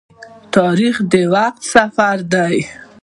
[0.55, 2.55] تاریخ د وخت سفر دی.